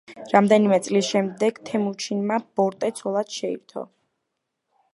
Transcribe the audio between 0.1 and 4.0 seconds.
რამდენიმე წლის შემდეგ თემუჩინმა ბორტე ცოლად შეირთო.